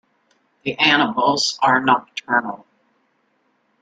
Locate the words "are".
1.61-1.79